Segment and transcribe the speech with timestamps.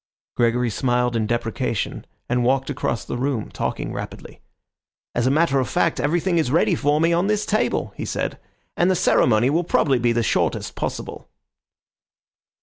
[0.35, 4.41] Gregory smiled in deprecation, and walked across the room, talking rapidly.
[5.13, 8.39] "As a matter of fact, everything is ready for me on this table," he said,
[8.75, 11.29] "and the ceremony will probably be the shortest possible."